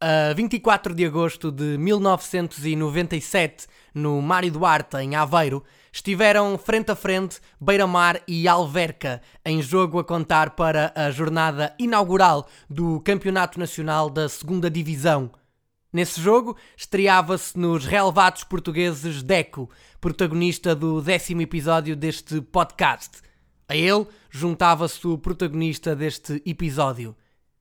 [0.00, 7.40] A 24 de agosto de 1997, no Mário Duarte, em Aveiro, estiveram frente a frente
[7.60, 14.28] Beira-Mar e Alverca, em jogo a contar para a jornada inaugural do Campeonato Nacional da
[14.28, 15.32] Segunda Divisão.
[15.92, 19.68] Nesse jogo, estreava-se nos relevados portugueses Deco,
[20.00, 23.18] protagonista do décimo episódio deste podcast.
[23.68, 27.16] A ele juntava-se o protagonista deste episódio.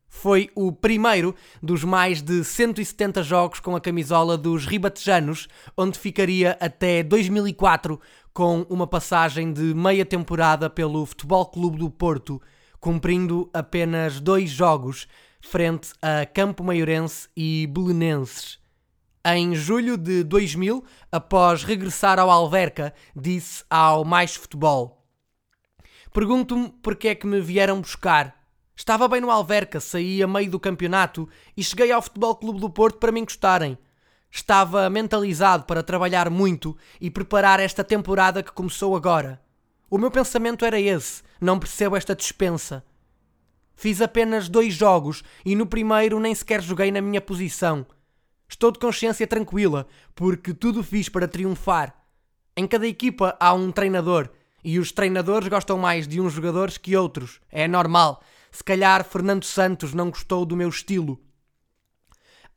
[0.09, 6.57] Foi o primeiro dos mais de 170 jogos com a camisola dos ribatejanos, onde ficaria
[6.59, 7.99] até 2004
[8.33, 12.41] com uma passagem de meia temporada pelo Futebol Clube do Porto,
[12.79, 15.07] cumprindo apenas dois jogos
[15.41, 18.59] frente a Campo Maiorense e Belenenses.
[19.25, 25.05] Em julho de 2000, após regressar ao Alverca, disse ao Mais Futebol:
[26.13, 28.37] Pergunto-me porque é que me vieram buscar
[28.77, 32.69] Estava bem no Alverca, saí a meio do campeonato e cheguei ao Futebol Clube do
[32.69, 33.75] Porto para me encostarem.
[34.29, 39.41] Estava mentalizado para trabalhar muito e preparar esta temporada que começou agora.
[39.89, 42.85] O meu pensamento era esse, não percebo esta dispensa.
[43.75, 47.83] Fiz apenas dois jogos e no primeiro nem sequer joguei na minha posição.
[48.47, 51.95] Estou de consciência tranquila, porque tudo fiz para triunfar.
[52.55, 54.29] Em cada equipa há um treinador
[54.63, 57.41] e os treinadores gostam mais de uns jogadores que outros.
[57.51, 58.21] É normal.
[58.51, 61.19] Se calhar Fernando Santos não gostou do meu estilo.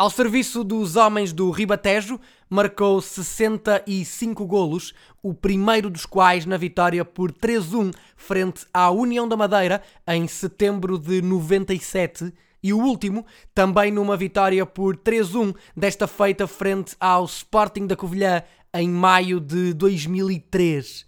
[0.00, 7.05] Ao serviço dos homens do Ribatejo, marcou 65 golos, o primeiro dos quais na vitória
[7.05, 12.32] por 3-1 frente à União da Madeira em setembro de 97
[12.62, 18.42] e o último também numa vitória por 3-1, desta feita frente ao Sporting da Covilhã
[18.72, 21.06] em maio de 2003.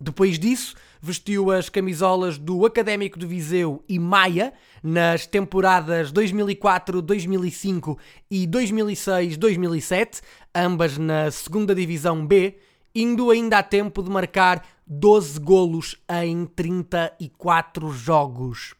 [0.00, 0.74] Depois disso,
[1.06, 4.52] vestiu as camisolas do Académico de Viseu e Maia
[4.82, 7.96] nas temporadas 2004-2005
[8.28, 10.20] e 2006-2007,
[10.52, 12.58] ambas na segunda divisão B,
[12.92, 18.74] indo ainda a tempo de marcar 12 golos em 34 jogos.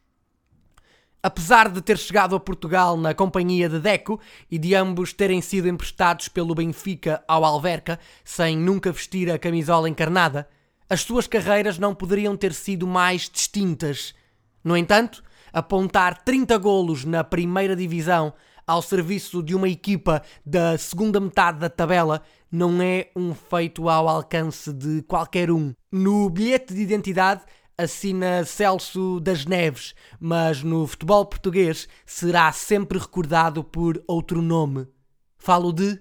[1.23, 4.21] Apesar de ter chegado a Portugal na companhia de Deco
[4.51, 9.89] e de ambos terem sido emprestados pelo Benfica ao Alverca, sem nunca vestir a camisola
[9.89, 10.49] encarnada,
[10.89, 14.15] as suas carreiras não poderiam ter sido mais distintas.
[14.63, 18.33] No entanto, apontar 30 golos na primeira divisão
[18.67, 24.09] ao serviço de uma equipa da segunda metade da tabela não é um feito ao
[24.09, 25.73] alcance de qualquer um.
[25.91, 27.45] No bilhete de identidade
[27.79, 34.89] assina Celso das Neves, mas no futebol português será sempre recordado por outro nome.
[35.37, 36.01] Falo de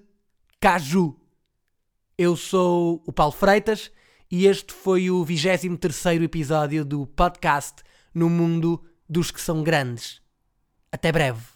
[0.59, 1.19] Caju.
[2.18, 3.91] Eu sou o Paulo Freitas
[4.30, 10.22] e este foi o 23 episódio do podcast No Mundo dos que são grandes.
[10.91, 11.55] Até breve.